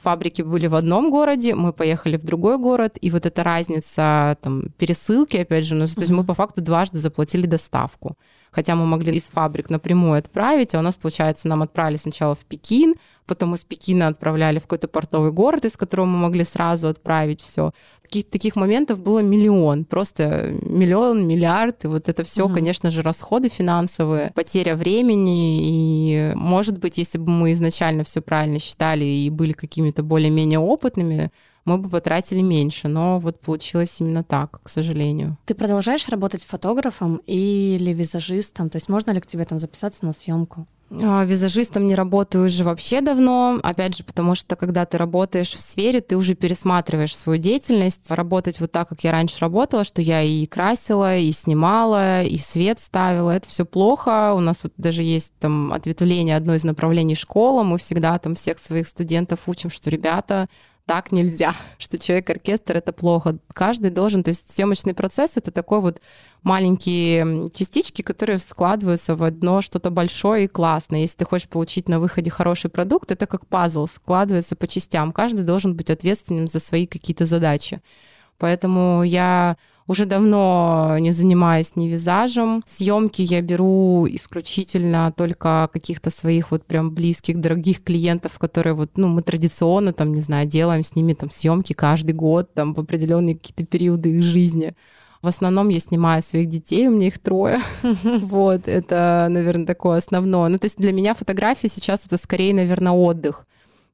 [0.03, 4.71] Фабрики были в одном городе, мы поехали в другой город, и вот эта разница там
[4.79, 8.17] пересылки, опять же, у нас, то есть мы по факту дважды заплатили доставку.
[8.51, 12.41] Хотя мы могли из фабрик напрямую отправить, а у нас, получается, нам отправили сначала в
[12.41, 12.95] Пекин,
[13.27, 17.73] потом из Пекина отправляли в какой-то портовый город, из которого мы могли сразу отправить все.
[18.03, 22.55] Таких, таких моментов было миллион, просто миллион, миллиард, и вот это все, угу.
[22.55, 28.59] конечно же, расходы финансовые, потеря времени, и, может быть, если бы мы изначально все правильно
[28.59, 31.31] считали и были какими-то более-менее опытными,
[31.64, 35.37] мы бы потратили меньше, но вот получилось именно так, к сожалению.
[35.44, 38.70] Ты продолжаешь работать фотографом или визажистом?
[38.70, 40.66] То есть можно ли к тебе там записаться на съемку?
[40.92, 45.61] А, визажистом не работаю уже вообще давно, опять же, потому что когда ты работаешь в
[45.61, 48.11] сфере, ты уже пересматриваешь свою деятельность.
[48.11, 52.81] Работать вот так, как я раньше работала, что я и красила, и снимала, и свет
[52.81, 54.33] ставила, это все плохо.
[54.35, 58.59] У нас вот даже есть там ответвление одно из направлений школа, мы всегда там всех
[58.59, 60.49] своих студентов учим, что ребята,
[60.90, 63.38] так нельзя, что человек-оркестр— это плохо.
[63.55, 66.00] Каждый должен, то есть съемочный процесс— это такой вот
[66.42, 71.03] маленькие частички, которые складываются в одно что-то большое и классное.
[71.03, 75.12] Если ты хочешь получить на выходе хороший продукт, это как пазл, складывается по частям.
[75.12, 77.81] Каждый должен быть ответственным за свои какие-то задачи.
[78.38, 79.59] Поэтому я
[79.90, 82.62] уже давно не занимаюсь ни визажем.
[82.64, 89.09] Съемки я беру исключительно только каких-то своих вот прям близких, дорогих клиентов, которые вот, ну,
[89.09, 93.35] мы традиционно там, не знаю, делаем с ними там съемки каждый год, там в определенные
[93.35, 94.76] какие-то периоды их жизни.
[95.22, 97.59] В основном я снимаю своих детей, у меня их трое.
[98.05, 100.48] Вот, это, наверное, такое основное.
[100.50, 103.44] Ну, то есть для меня фотография сейчас это скорее, наверное, отдых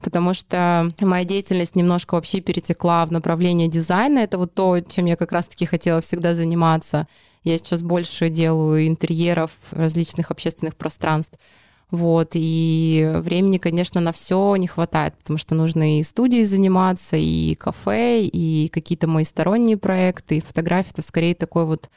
[0.00, 4.20] потому что моя деятельность немножко вообще перетекла в направление дизайна.
[4.20, 7.06] Это вот то, чем я как раз-таки хотела всегда заниматься.
[7.44, 11.38] Я сейчас больше делаю интерьеров различных общественных пространств.
[11.92, 17.54] Вот, и времени, конечно, на все не хватает, потому что нужно и студией заниматься, и
[17.54, 21.88] кафе, и какие-то мои сторонние проекты, и фотография— это скорее такой вот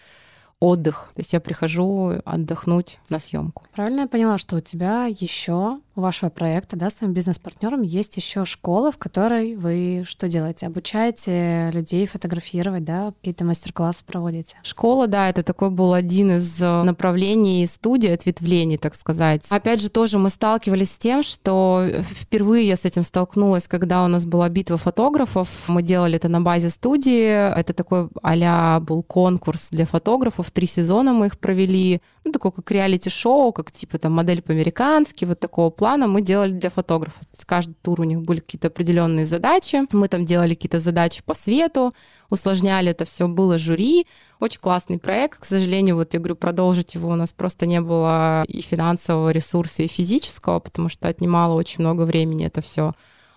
[0.59, 1.09] отдых.
[1.15, 3.63] То есть я прихожу отдохнуть на съемку.
[3.73, 8.15] Правильно я поняла, что у тебя еще у вашего проекта, да, с твоим бизнес-партнером есть
[8.15, 10.65] еще школа, в которой вы что делаете?
[10.65, 14.57] Обучаете людей фотографировать, да, какие-то мастер-классы проводите?
[14.63, 19.45] Школа, да, это такой был один из э, направлений студии, ответвлений, так сказать.
[19.49, 24.07] Опять же, тоже мы сталкивались с тем, что впервые я с этим столкнулась, когда у
[24.07, 25.49] нас была битва фотографов.
[25.67, 27.27] Мы делали это на базе студии.
[27.59, 30.49] Это такой а был конкурс для фотографов.
[30.51, 32.01] Три сезона мы их провели.
[32.23, 36.51] Ну, такой как реалити-шоу, как типа там модель по-американски, вот такого плана плана мы делали
[36.51, 37.19] для фотографов.
[37.19, 39.81] То есть каждый тур у них были какие-то определенные задачи.
[39.91, 41.93] Мы там делали какие-то задачи по свету,
[42.29, 44.05] усложняли это все, было жюри.
[44.39, 45.39] Очень классный проект.
[45.39, 49.81] К сожалению, вот я говорю, продолжить его у нас просто не было и финансового ресурса,
[49.81, 52.93] и физического, потому что отнимало очень много времени это все.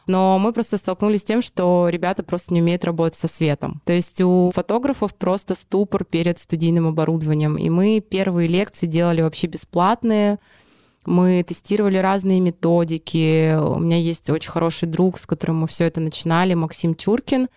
[0.07, 3.81] Но мы просто столкнулись с тем, что ребята просто не умеют работать со светом.
[3.87, 7.57] То есть у фотографов просто ступор перед студийным оборудованием.
[7.57, 10.39] И мы первые лекции делали вообще бесплатные.
[11.05, 13.57] Мы тестировали разные методики.
[13.57, 17.49] У меня есть очень хороший друг, с которым мы все это начинали, Максим Чуркин.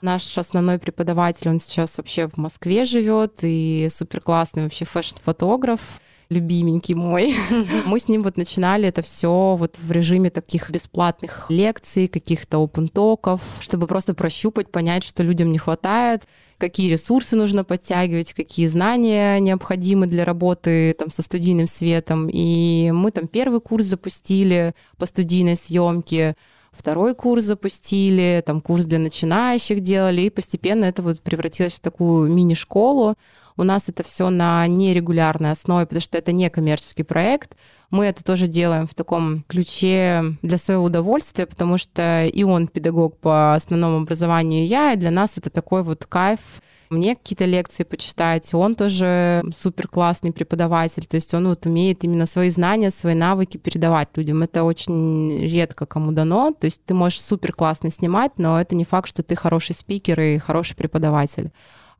[0.00, 5.80] Наш основной преподаватель, он сейчас вообще в Москве живет и супер классный вообще фэшн-фотограф
[6.28, 7.34] любименький мой.
[7.86, 13.40] Мы с ним вот начинали это все вот в режиме таких бесплатных лекций, каких-то опен-токов,
[13.60, 16.24] чтобы просто прощупать, понять, что людям не хватает,
[16.58, 22.28] какие ресурсы нужно подтягивать, какие знания необходимы для работы там со студийным светом.
[22.30, 26.36] И мы там первый курс запустили по студийной съемке,
[26.76, 32.30] второй курс запустили, там курс для начинающих делали, и постепенно это вот превратилось в такую
[32.30, 33.14] мини-школу.
[33.56, 37.56] У нас это все на нерегулярной основе, потому что это не коммерческий проект.
[37.90, 43.16] Мы это тоже делаем в таком ключе для своего удовольствия, потому что и он педагог
[43.18, 46.40] по основному образованию, и я, и для нас это такой вот кайф
[46.90, 48.52] мне какие-то лекции почитать.
[48.54, 53.56] Он тоже супер классный преподаватель, то есть он вот умеет именно свои знания, свои навыки
[53.56, 54.42] передавать людям.
[54.42, 56.52] Это очень редко кому дано.
[56.52, 60.20] То есть ты можешь супер классно снимать, но это не факт, что ты хороший спикер
[60.20, 61.50] и хороший преподаватель.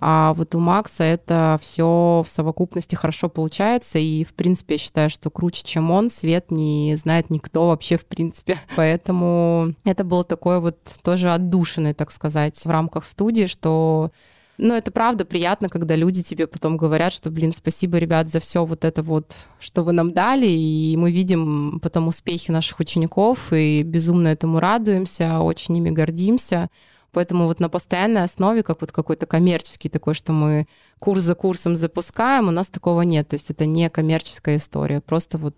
[0.00, 3.98] А вот у Макса это все в совокупности хорошо получается.
[3.98, 8.04] И, в принципе, я считаю, что круче, чем он, свет не знает никто вообще, в
[8.04, 8.58] принципе.
[8.76, 14.10] Поэтому это было такое вот тоже отдушенное, так сказать, в рамках студии, что
[14.56, 18.64] но это правда приятно, когда люди тебе потом говорят, что, блин, спасибо, ребят, за все
[18.64, 23.82] вот это вот, что вы нам дали, и мы видим потом успехи наших учеников, и
[23.82, 26.68] безумно этому радуемся, очень ими гордимся.
[27.10, 30.66] Поэтому вот на постоянной основе, как вот какой-то коммерческий такой, что мы
[31.04, 33.28] курс за курсом запускаем, у нас такого нет.
[33.28, 35.02] То есть это не коммерческая история.
[35.02, 35.54] Просто вот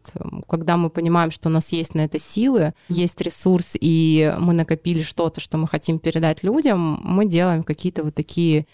[0.48, 5.02] когда мы понимаем, что у нас есть на это силы, есть ресурс, и мы накопили
[5.02, 8.66] что-то, что мы хотим передать людям, мы делаем какие-то вот такие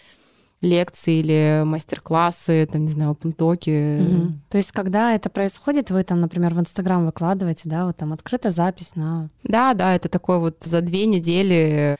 [0.62, 4.00] лекции или мастер-классы, там, не знаю, опентоки.
[4.00, 4.32] Угу.
[4.48, 8.52] То есть, когда это происходит, вы там, например, в Инстаграм выкладываете, да, вот там открытая
[8.52, 9.28] запись на...
[9.42, 11.98] Да, да, это такой вот за две недели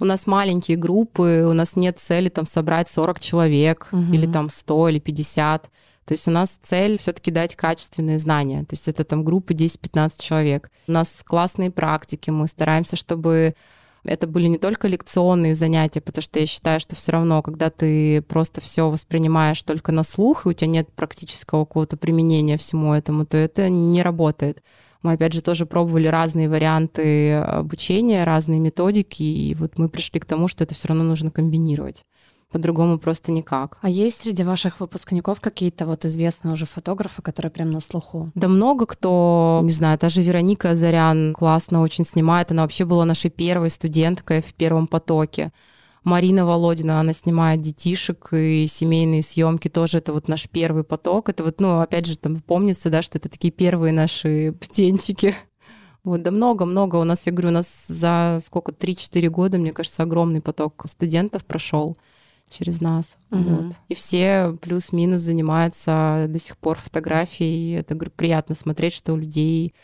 [0.00, 4.12] у нас маленькие группы, у нас нет цели там собрать 40 человек угу.
[4.12, 5.70] или там 100 или 50.
[6.06, 8.62] То есть у нас цель все-таки дать качественные знания.
[8.64, 10.70] То есть это там группы 10-15 человек.
[10.88, 13.54] У нас классные практики, мы стараемся, чтобы
[14.02, 18.22] это были не только лекционные занятия, потому что я считаю, что все равно, когда ты
[18.22, 23.26] просто все воспринимаешь только на слух, и у тебя нет практического какого-то применения всему этому,
[23.26, 24.62] то это не работает.
[25.02, 30.26] Мы, опять же, тоже пробовали разные варианты обучения, разные методики, и вот мы пришли к
[30.26, 32.04] тому, что это все равно нужно комбинировать
[32.50, 33.78] по-другому просто никак.
[33.80, 38.30] А есть среди ваших выпускников какие-то вот известные уже фотографы, которые прям на слуху?
[38.34, 43.04] Да много кто, не знаю, та же Вероника Зарян классно очень снимает, она вообще была
[43.04, 45.52] нашей первой студенткой в первом потоке.
[46.04, 49.98] Марина Володина, она снимает детишек и семейные съемки тоже.
[49.98, 51.28] Это вот наш первый поток.
[51.28, 55.34] Это вот, ну, опять же, там помнится, да, что это такие первые наши птенчики.
[56.02, 56.96] Вот, да много-много.
[56.96, 61.44] У нас, я говорю, у нас за сколько, 3-4 года, мне кажется, огромный поток студентов
[61.44, 61.96] прошел
[62.48, 63.16] через нас.
[63.30, 63.42] Угу.
[63.42, 63.76] Вот.
[63.88, 67.72] И все плюс-минус занимаются до сих пор фотографией.
[67.72, 69.74] Это говорю, приятно смотреть, что у людей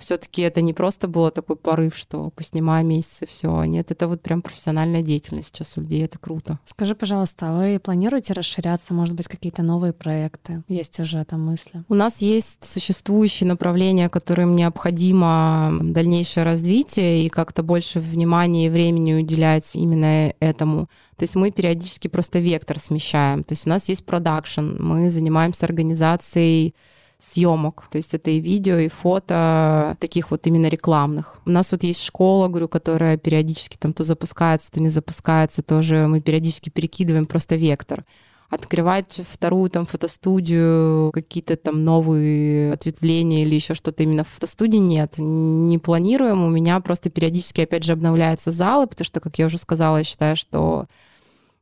[0.00, 3.62] все-таки это не просто было такой порыв, что поснимаю месяц и все.
[3.64, 6.58] Нет, это вот прям профессиональная деятельность сейчас у людей, это круто.
[6.64, 10.62] Скажи, пожалуйста, а вы планируете расширяться, может быть, какие-то новые проекты?
[10.68, 11.84] Есть уже там мысли?
[11.88, 19.14] У нас есть существующие направления, которым необходимо дальнейшее развитие и как-то больше внимания и времени
[19.14, 20.88] уделять именно этому.
[21.16, 23.44] То есть мы периодически просто вектор смещаем.
[23.44, 26.74] То есть у нас есть продакшн, мы занимаемся организацией
[27.20, 27.86] съемок.
[27.90, 31.40] То есть это и видео, и фото таких вот именно рекламных.
[31.46, 36.06] У нас вот есть школа, говорю, которая периодически там то запускается, то не запускается, тоже
[36.08, 38.04] мы периодически перекидываем просто вектор
[38.50, 45.14] открывать вторую там фотостудию, какие-то там новые ответвления или еще что-то именно в фотостудии нет,
[45.18, 46.42] не планируем.
[46.42, 50.04] У меня просто периодически опять же обновляются залы, потому что, как я уже сказала, я
[50.04, 50.86] считаю, что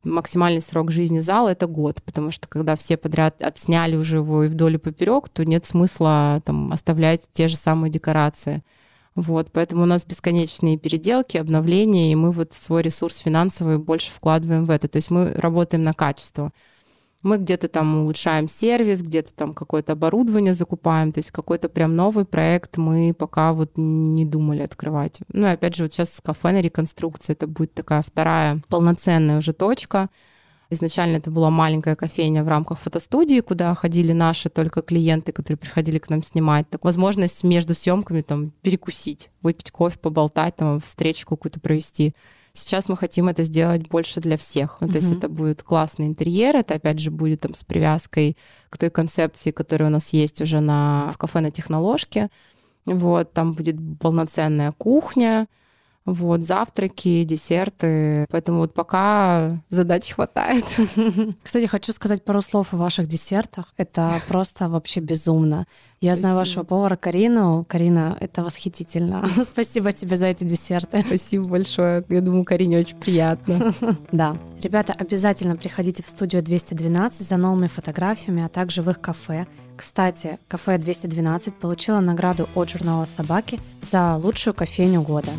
[0.05, 4.49] максимальный срок жизни зала это год, потому что когда все подряд отсняли уже его и
[4.49, 8.63] вдоль и поперек, то нет смысла там оставлять те же самые декорации.
[9.15, 14.65] Вот, поэтому у нас бесконечные переделки, обновления, и мы вот свой ресурс финансовый больше вкладываем
[14.65, 14.87] в это.
[14.87, 16.53] То есть мы работаем на качество.
[17.23, 22.25] Мы где-то там улучшаем сервис, где-то там какое-то оборудование закупаем, то есть какой-то прям новый
[22.25, 25.19] проект мы пока вот не думали открывать.
[25.33, 29.53] Ну и опять же, вот сейчас кафе на реконструкции, это будет такая вторая полноценная уже
[29.53, 30.11] точка.
[30.71, 35.99] Изначально это была маленькая кофейня в рамках фотостудии, куда ходили наши только клиенты, которые приходили
[35.99, 36.69] к нам снимать.
[36.69, 42.15] Так возможность между съемками там перекусить, выпить кофе, поболтать, там встречу какую-то провести.
[42.59, 44.79] Сейчас мы хотим это сделать больше для всех.
[44.81, 48.37] Ну, то есть это будет классный интерьер, это опять же будет там с привязкой
[48.71, 52.29] к той концепции, которая у нас есть уже на, в кафе на техноложке.
[52.85, 55.47] Вот, там будет полноценная кухня,
[56.13, 58.27] вот, завтраки, десерты.
[58.31, 60.65] Поэтому вот пока задач хватает.
[61.43, 63.73] Кстати, хочу сказать пару слов о ваших десертах.
[63.77, 65.67] Это просто вообще безумно.
[66.01, 66.21] Я Спасибо.
[66.21, 67.65] знаю вашего повара Карину.
[67.69, 69.29] Карина, это восхитительно.
[69.45, 71.03] Спасибо тебе за эти десерты.
[71.05, 72.05] Спасибо большое.
[72.09, 73.73] Я думаю, Карине очень приятно.
[74.13, 74.37] Да.
[74.63, 79.47] Ребята, обязательно приходите в студию 212 за новыми фотографиями, а также в их кафе.
[79.77, 85.31] Кстати, кафе 212 получила награду от журнала «Собаки» за лучшую кофейню года.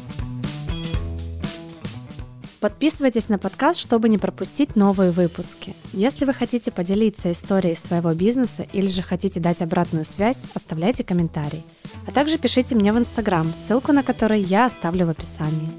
[2.60, 5.74] Подписывайтесь на подкаст, чтобы не пропустить новые выпуски.
[5.94, 11.64] Если вы хотите поделиться историей своего бизнеса или же хотите дать обратную связь, оставляйте комментарий.
[12.06, 15.70] А также пишите мне в Инстаграм, ссылку на который я оставлю в описании.